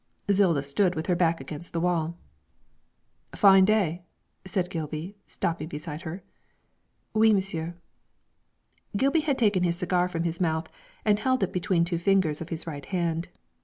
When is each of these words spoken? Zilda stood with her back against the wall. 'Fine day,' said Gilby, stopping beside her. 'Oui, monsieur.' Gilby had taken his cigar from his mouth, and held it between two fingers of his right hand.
Zilda 0.31 0.63
stood 0.63 0.95
with 0.95 1.05
her 1.05 1.15
back 1.15 1.39
against 1.39 1.73
the 1.73 1.79
wall. 1.79 2.17
'Fine 3.35 3.65
day,' 3.65 4.01
said 4.45 4.71
Gilby, 4.71 5.15
stopping 5.27 5.67
beside 5.67 6.01
her. 6.01 6.23
'Oui, 7.15 7.31
monsieur.' 7.31 7.75
Gilby 8.97 9.19
had 9.19 9.37
taken 9.37 9.61
his 9.61 9.75
cigar 9.77 10.09
from 10.09 10.23
his 10.23 10.41
mouth, 10.41 10.71
and 11.05 11.19
held 11.19 11.43
it 11.43 11.53
between 11.53 11.85
two 11.85 11.99
fingers 11.99 12.41
of 12.41 12.49
his 12.49 12.65
right 12.65 12.85
hand. 12.85 13.29